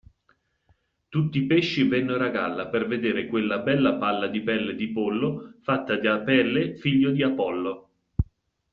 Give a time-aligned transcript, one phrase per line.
[1.09, 5.53] Tutti i pesci vennero a galla per vedere quella bella palla di pelle di pollo
[5.61, 7.89] fatta da Apelle, figlio di Apollo.